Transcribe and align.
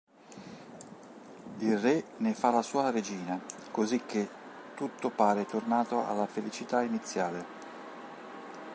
Il 1.59 1.77
re 1.77 2.03
ne 2.21 2.33
fa 2.33 2.49
la 2.49 2.63
sua 2.63 2.89
regina, 2.89 3.39
cosicché 3.69 4.27
tutto 4.73 5.11
pare 5.11 5.45
tornato 5.45 6.03
alla 6.07 6.25
felicità 6.25 6.81
iniziale. 6.81 7.45